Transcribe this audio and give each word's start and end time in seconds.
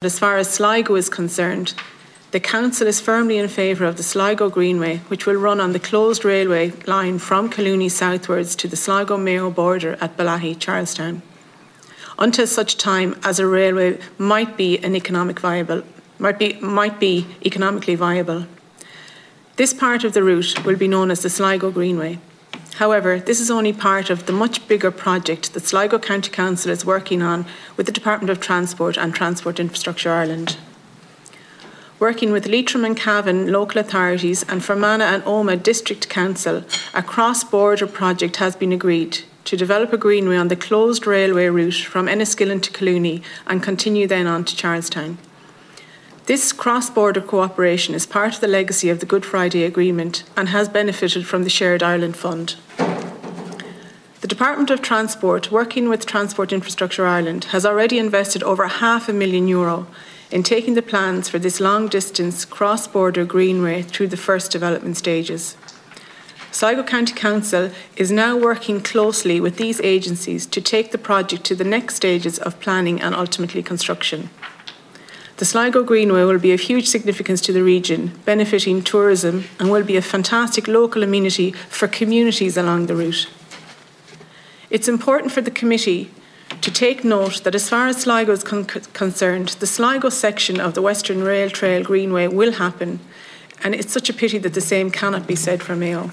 As 0.00 0.16
far 0.16 0.36
as 0.36 0.48
Sligo 0.48 0.94
is 0.94 1.08
concerned, 1.08 1.74
the 2.30 2.38
Council 2.38 2.86
is 2.86 3.00
firmly 3.00 3.36
in 3.36 3.48
favour 3.48 3.84
of 3.84 3.96
the 3.96 4.04
Sligo 4.04 4.48
Greenway, 4.48 4.98
which 5.08 5.26
will 5.26 5.34
run 5.34 5.60
on 5.60 5.72
the 5.72 5.80
closed 5.80 6.24
railway 6.24 6.70
line 6.86 7.18
from 7.18 7.50
Collooney 7.50 7.90
southwards 7.90 8.54
to 8.54 8.68
the 8.68 8.76
Sligo 8.76 9.16
Mayo 9.16 9.50
border 9.50 9.98
at 10.00 10.16
Bellaghy, 10.16 10.56
Charlestown, 10.56 11.22
until 12.16 12.46
such 12.46 12.76
time 12.76 13.18
as 13.24 13.40
a 13.40 13.46
railway 13.48 13.98
might 14.18 14.56
be 14.56 14.78
an 14.84 14.94
economic 14.94 15.40
viable, 15.40 15.82
might 16.20 16.38
be, 16.38 16.52
might 16.60 17.00
be 17.00 17.26
economically 17.44 17.96
viable. 17.96 18.46
This 19.56 19.74
part 19.74 20.04
of 20.04 20.12
the 20.12 20.22
route 20.22 20.64
will 20.64 20.76
be 20.76 20.86
known 20.86 21.10
as 21.10 21.22
the 21.22 21.28
Sligo 21.28 21.72
Greenway. 21.72 22.20
However, 22.78 23.20
this 23.20 23.40
is 23.40 23.50
only 23.50 23.72
part 23.72 24.10
of 24.10 24.26
the 24.26 24.32
much 24.32 24.66
bigger 24.66 24.90
project 24.90 25.54
that 25.54 25.66
Sligo 25.66 25.98
County 25.98 26.30
Council 26.30 26.70
is 26.70 26.84
working 26.84 27.22
on 27.22 27.46
with 27.76 27.86
the 27.86 27.92
Department 27.92 28.30
of 28.30 28.40
Transport 28.40 28.96
and 28.96 29.14
Transport 29.14 29.60
Infrastructure 29.60 30.10
Ireland 30.10 30.56
working 31.98 32.30
with 32.30 32.46
Leitrim 32.46 32.84
and 32.84 32.96
Cavan 32.96 33.50
local 33.50 33.80
authorities 33.80 34.44
and 34.48 34.62
Fermanagh 34.62 35.14
and 35.14 35.24
Omagh 35.24 35.62
District 35.62 36.08
Council, 36.08 36.64
a 36.94 37.02
cross 37.02 37.42
border 37.44 37.86
project 37.86 38.36
has 38.36 38.54
been 38.54 38.72
agreed 38.72 39.18
to 39.44 39.56
develop 39.56 39.92
a 39.92 39.96
greenway 39.96 40.36
on 40.36 40.48
the 40.48 40.56
closed 40.56 41.06
railway 41.06 41.46
route 41.48 41.74
from 41.74 42.06
Enniskillen 42.06 42.62
to 42.62 42.70
Collooney 42.70 43.22
and 43.46 43.62
continue 43.62 44.06
then 44.06 44.26
on 44.26 44.44
to 44.44 44.54
Charlestown. 44.54 45.18
This 46.28 46.52
cross 46.52 46.90
border 46.90 47.22
cooperation 47.22 47.94
is 47.94 48.04
part 48.04 48.34
of 48.34 48.42
the 48.42 48.48
legacy 48.48 48.90
of 48.90 49.00
the 49.00 49.06
Good 49.06 49.24
Friday 49.24 49.64
Agreement 49.64 50.24
and 50.36 50.50
has 50.50 50.68
benefited 50.68 51.26
from 51.26 51.42
the 51.42 51.48
Shared 51.48 51.82
Ireland 51.82 52.18
Fund. 52.18 52.56
The 54.20 54.28
Department 54.28 54.68
of 54.68 54.82
Transport, 54.82 55.50
working 55.50 55.88
with 55.88 56.04
Transport 56.04 56.52
Infrastructure 56.52 57.06
Ireland, 57.06 57.44
has 57.44 57.64
already 57.64 57.98
invested 57.98 58.42
over 58.42 58.68
half 58.68 59.08
a 59.08 59.14
million 59.14 59.48
euro 59.48 59.86
in 60.30 60.42
taking 60.42 60.74
the 60.74 60.82
plans 60.82 61.30
for 61.30 61.38
this 61.38 61.60
long 61.60 61.88
distance 61.88 62.44
cross 62.44 62.86
border 62.86 63.24
greenway 63.24 63.80
through 63.80 64.08
the 64.08 64.18
first 64.18 64.52
development 64.52 64.98
stages. 64.98 65.56
Sligo 66.52 66.82
County 66.82 67.14
Council 67.14 67.70
is 67.96 68.12
now 68.12 68.36
working 68.36 68.82
closely 68.82 69.40
with 69.40 69.56
these 69.56 69.80
agencies 69.80 70.44
to 70.44 70.60
take 70.60 70.90
the 70.92 70.98
project 70.98 71.44
to 71.44 71.54
the 71.54 71.64
next 71.64 71.94
stages 71.94 72.38
of 72.38 72.60
planning 72.60 73.00
and 73.00 73.14
ultimately 73.14 73.62
construction. 73.62 74.28
The 75.38 75.44
Sligo 75.44 75.84
Greenway 75.84 76.24
will 76.24 76.40
be 76.40 76.50
of 76.50 76.58
huge 76.58 76.88
significance 76.88 77.40
to 77.42 77.52
the 77.52 77.62
region, 77.62 78.20
benefiting 78.24 78.82
tourism, 78.82 79.44
and 79.60 79.70
will 79.70 79.84
be 79.84 79.96
a 79.96 80.02
fantastic 80.02 80.66
local 80.66 81.04
amenity 81.04 81.52
for 81.52 81.86
communities 81.86 82.56
along 82.56 82.86
the 82.86 82.96
route. 82.96 83.28
It's 84.68 84.88
important 84.88 85.30
for 85.30 85.40
the 85.40 85.52
committee 85.52 86.10
to 86.60 86.72
take 86.72 87.04
note 87.04 87.44
that 87.44 87.54
as 87.54 87.68
far 87.68 87.86
as 87.86 87.98
Sligo 87.98 88.32
is 88.32 88.42
con- 88.42 88.64
concerned, 88.64 89.50
the 89.60 89.66
Sligo 89.68 90.08
section 90.08 90.58
of 90.58 90.74
the 90.74 90.82
Western 90.82 91.22
Rail 91.22 91.50
Trail 91.50 91.84
Greenway 91.84 92.26
will 92.26 92.54
happen, 92.54 92.98
and 93.62 93.76
it's 93.76 93.92
such 93.92 94.10
a 94.10 94.14
pity 94.14 94.38
that 94.38 94.54
the 94.54 94.60
same 94.60 94.90
cannot 94.90 95.28
be 95.28 95.36
said 95.36 95.62
for 95.62 95.76
Mayo. 95.76 96.10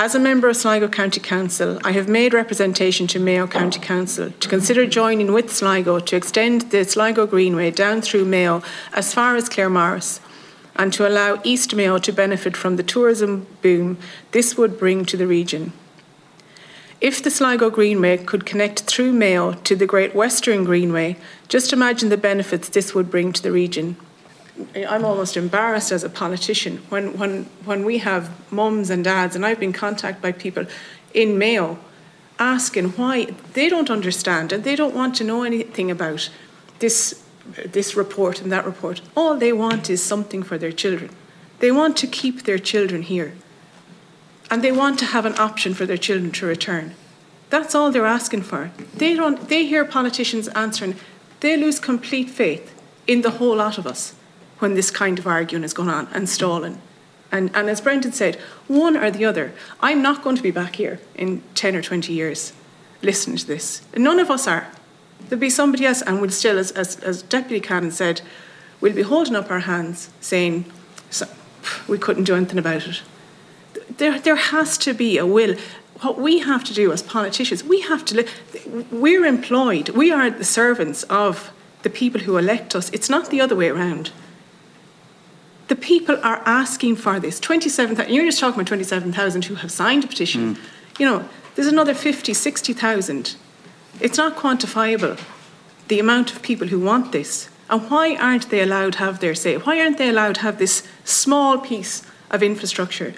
As 0.00 0.14
a 0.14 0.20
member 0.20 0.48
of 0.48 0.56
Sligo 0.56 0.86
County 0.86 1.18
Council, 1.18 1.80
I 1.82 1.90
have 1.90 2.08
made 2.08 2.32
representation 2.32 3.08
to 3.08 3.18
Mayo 3.18 3.48
County 3.48 3.80
Council 3.80 4.30
to 4.30 4.48
consider 4.48 4.86
joining 4.86 5.32
with 5.32 5.52
Sligo 5.52 5.98
to 5.98 6.14
extend 6.14 6.70
the 6.70 6.84
Sligo 6.84 7.26
Greenway 7.26 7.72
down 7.72 8.00
through 8.00 8.24
Mayo 8.24 8.62
as 8.92 9.12
far 9.12 9.34
as 9.34 9.48
Claremorris 9.48 10.20
and 10.76 10.92
to 10.92 11.08
allow 11.08 11.40
East 11.42 11.74
Mayo 11.74 11.98
to 11.98 12.12
benefit 12.12 12.56
from 12.56 12.76
the 12.76 12.84
tourism 12.84 13.48
boom 13.60 13.98
this 14.30 14.56
would 14.56 14.78
bring 14.78 15.04
to 15.04 15.16
the 15.16 15.26
region. 15.26 15.72
If 17.00 17.20
the 17.20 17.30
Sligo 17.30 17.68
Greenway 17.68 18.18
could 18.18 18.46
connect 18.46 18.82
through 18.82 19.12
Mayo 19.12 19.54
to 19.54 19.74
the 19.74 19.86
Great 19.86 20.14
Western 20.14 20.62
Greenway, 20.62 21.16
just 21.48 21.72
imagine 21.72 22.08
the 22.08 22.16
benefits 22.16 22.68
this 22.68 22.94
would 22.94 23.10
bring 23.10 23.32
to 23.32 23.42
the 23.42 23.50
region. 23.50 23.96
I'm 24.74 25.04
almost 25.04 25.36
embarrassed 25.36 25.92
as 25.92 26.04
a 26.04 26.08
politician 26.08 26.78
when, 26.88 27.16
when, 27.18 27.44
when 27.64 27.84
we 27.84 27.98
have 27.98 28.30
mums 28.52 28.90
and 28.90 29.04
dads, 29.04 29.36
and 29.36 29.44
I've 29.44 29.60
been 29.60 29.72
contacted 29.72 30.22
by 30.22 30.32
people 30.32 30.66
in 31.14 31.38
Mayo 31.38 31.78
asking 32.38 32.90
why 32.90 33.26
they 33.54 33.68
don't 33.68 33.90
understand 33.90 34.52
and 34.52 34.64
they 34.64 34.76
don't 34.76 34.94
want 34.94 35.14
to 35.16 35.24
know 35.24 35.42
anything 35.42 35.90
about 35.90 36.30
this, 36.78 37.22
this 37.66 37.96
report 37.96 38.40
and 38.40 38.52
that 38.52 38.64
report. 38.64 39.00
All 39.16 39.36
they 39.36 39.52
want 39.52 39.90
is 39.90 40.02
something 40.02 40.42
for 40.42 40.58
their 40.58 40.72
children. 40.72 41.10
They 41.58 41.72
want 41.72 41.96
to 41.98 42.06
keep 42.06 42.44
their 42.44 42.58
children 42.58 43.02
here 43.02 43.34
and 44.50 44.62
they 44.62 44.72
want 44.72 44.98
to 45.00 45.06
have 45.06 45.26
an 45.26 45.36
option 45.38 45.74
for 45.74 45.84
their 45.84 45.96
children 45.96 46.30
to 46.32 46.46
return. 46.46 46.94
That's 47.50 47.74
all 47.74 47.90
they're 47.90 48.06
asking 48.06 48.42
for. 48.42 48.70
They 48.94 49.14
don't 49.14 49.48
they 49.48 49.66
hear 49.66 49.84
politicians 49.84 50.48
answering, 50.48 50.96
they 51.40 51.56
lose 51.56 51.78
complete 51.80 52.30
faith 52.30 52.74
in 53.06 53.22
the 53.22 53.32
whole 53.32 53.56
lot 53.56 53.78
of 53.78 53.86
us 53.86 54.14
when 54.58 54.74
this 54.74 54.90
kind 54.90 55.18
of 55.18 55.26
arguing 55.26 55.64
is 55.64 55.72
going 55.72 55.88
on 55.88 56.08
and 56.12 56.28
stalling. 56.28 56.80
And, 57.30 57.50
and 57.54 57.68
as 57.68 57.80
Brendan 57.80 58.12
said, 58.12 58.36
one 58.66 58.96
or 58.96 59.10
the 59.10 59.24
other. 59.24 59.52
I'm 59.80 60.00
not 60.02 60.22
going 60.22 60.36
to 60.36 60.42
be 60.42 60.50
back 60.50 60.76
here 60.76 60.98
in 61.14 61.42
10 61.54 61.76
or 61.76 61.82
20 61.82 62.12
years 62.12 62.52
listening 63.02 63.36
to 63.36 63.46
this. 63.46 63.82
None 63.96 64.18
of 64.18 64.30
us 64.30 64.48
are. 64.48 64.68
There'll 65.28 65.40
be 65.40 65.50
somebody 65.50 65.84
else, 65.84 66.00
and 66.02 66.20
we'll 66.20 66.30
still, 66.30 66.58
as, 66.58 66.70
as, 66.72 66.98
as 67.00 67.22
Deputy 67.22 67.60
Cannon 67.60 67.90
said, 67.90 68.22
we'll 68.80 68.94
be 68.94 69.02
holding 69.02 69.36
up 69.36 69.50
our 69.50 69.60
hands 69.60 70.10
saying, 70.20 70.64
so, 71.10 71.26
we 71.86 71.98
couldn't 71.98 72.24
do 72.24 72.34
anything 72.34 72.58
about 72.58 72.86
it 72.86 73.02
there, 73.98 74.18
there 74.18 74.36
has 74.36 74.78
to 74.78 74.94
be 74.94 75.18
a 75.18 75.26
will. 75.26 75.56
What 76.00 76.18
we 76.18 76.38
have 76.40 76.62
to 76.64 76.74
do 76.74 76.92
as 76.92 77.02
politicians, 77.02 77.64
we 77.64 77.80
have 77.82 78.04
to, 78.06 78.16
live 78.16 78.92
we're 78.92 79.24
employed, 79.24 79.90
we 79.90 80.12
are 80.12 80.30
the 80.30 80.44
servants 80.44 81.02
of 81.04 81.50
the 81.82 81.90
people 81.90 82.22
who 82.22 82.36
elect 82.38 82.74
us. 82.76 82.88
It's 82.90 83.10
not 83.10 83.30
the 83.30 83.40
other 83.40 83.56
way 83.56 83.68
around. 83.68 84.12
The 85.68 85.76
people 85.76 86.18
are 86.22 86.42
asking 86.44 86.96
for 86.96 87.20
this. 87.20 87.38
27,000, 87.40 88.12
you're 88.12 88.24
just 88.24 88.40
talking 88.40 88.60
about 88.60 88.68
27,000 88.68 89.44
who 89.44 89.54
have 89.56 89.70
signed 89.70 90.04
a 90.04 90.06
petition. 90.06 90.56
Mm. 90.56 90.60
You 90.98 91.06
know, 91.06 91.28
there's 91.54 91.68
another 91.68 91.94
50, 91.94 92.34
60,000. 92.34 93.36
It's 94.00 94.16
not 94.16 94.36
quantifiable, 94.36 95.20
the 95.88 96.00
amount 96.00 96.32
of 96.32 96.42
people 96.42 96.68
who 96.68 96.80
want 96.80 97.12
this. 97.12 97.48
And 97.70 97.88
why 97.90 98.16
aren't 98.16 98.48
they 98.50 98.62
allowed 98.62 98.94
to 98.94 98.98
have 99.00 99.20
their 99.20 99.34
say? 99.34 99.56
Why 99.56 99.80
aren't 99.80 99.98
they 99.98 100.08
allowed 100.08 100.36
to 100.36 100.40
have 100.42 100.58
this 100.58 100.88
small 101.04 101.58
piece 101.58 102.02
of 102.30 102.42
infrastructure 102.42 103.14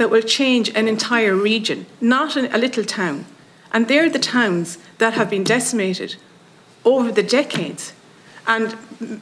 that 0.00 0.10
will 0.10 0.22
change 0.22 0.70
an 0.70 0.88
entire 0.88 1.34
region, 1.34 1.84
not 2.00 2.34
a 2.34 2.56
little 2.56 2.84
town. 2.84 3.26
And 3.70 3.86
they're 3.86 4.08
the 4.08 4.18
towns 4.18 4.78
that 4.96 5.12
have 5.12 5.28
been 5.28 5.44
decimated 5.44 6.16
over 6.86 7.12
the 7.12 7.22
decades. 7.22 7.92
And 8.46 8.76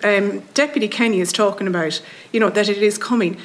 um, 0.04 0.40
Deputy 0.54 0.88
Kenny 0.88 1.20
is 1.20 1.32
talking 1.32 1.66
about, 1.66 2.00
you 2.32 2.40
know, 2.40 2.50
that 2.50 2.68
it 2.68 2.78
is 2.78 2.98
coming. 2.98 3.36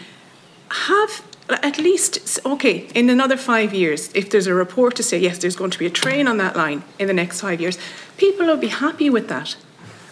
Have 0.70 1.24
at 1.50 1.78
least, 1.78 2.40
okay, 2.46 2.88
in 2.96 3.10
another 3.10 3.36
five 3.36 3.74
years, 3.74 4.10
if 4.14 4.30
there's 4.30 4.48
a 4.48 4.54
report 4.54 4.96
to 4.96 5.04
say, 5.04 5.18
yes, 5.18 5.38
there's 5.40 5.56
going 5.56 5.72
to 5.72 5.80
be 5.80 5.86
a 5.86 5.90
train 5.90 6.28
on 6.28 6.38
that 6.38 6.56
line 6.56 6.84
in 6.98 7.08
the 7.08 7.14
next 7.14 7.42
five 7.42 7.60
years, 7.60 7.78
people 8.18 8.46
will 8.46 8.58
be 8.58 8.70
happy 8.70 9.10
with 9.10 9.28
that. 9.28 9.56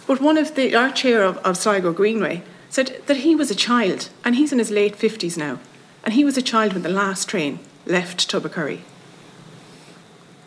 But 0.06 0.20
one 0.20 0.36
of 0.36 0.54
the, 0.54 0.74
our 0.74 0.90
chair 0.90 1.22
of, 1.22 1.38
of 1.38 1.56
Sligo 1.56 1.92
Greenway 1.92 2.42
said 2.68 3.02
that 3.06 3.18
he 3.18 3.34
was 3.34 3.50
a 3.50 3.54
child, 3.54 4.10
and 4.24 4.36
he's 4.36 4.52
in 4.52 4.58
his 4.58 4.70
late 4.70 4.96
50s 4.96 5.36
now. 5.36 5.58
And 6.04 6.14
he 6.14 6.24
was 6.24 6.36
a 6.36 6.42
child 6.42 6.72
when 6.72 6.82
the 6.82 6.88
last 6.88 7.28
train 7.28 7.60
left 7.86 8.30
Tubbercurry. 8.30 8.80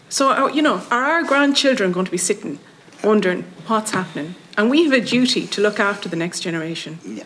So, 0.09 0.29
uh, 0.29 0.47
you 0.47 0.61
know, 0.61 0.83
are 0.91 1.05
our 1.05 1.23
grandchildren 1.23 1.91
going 1.91 2.05
to 2.05 2.11
be 2.11 2.17
sitting 2.17 2.59
wondering 3.03 3.43
what's 3.67 3.91
happening? 3.91 4.35
And 4.57 4.69
we 4.69 4.83
have 4.85 4.93
a 4.93 5.01
duty 5.01 5.47
to 5.47 5.61
look 5.61 5.79
after 5.79 6.07
the 6.07 6.15
next 6.15 6.39
generation. 6.39 6.99
Yeah. 7.03 7.23